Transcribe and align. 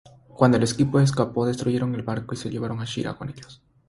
Cuando 0.29 0.57
el 0.57 0.63
equipo 0.63 0.99
escapó, 0.99 1.45
destruyeron 1.45 1.93
el 1.93 2.01
barco 2.01 2.33
y 2.33 2.37
se 2.37 2.49
llevaron 2.49 2.79
a 2.79 2.85
Shira 2.85 3.13
con 3.13 3.29
ellos. 3.29 3.61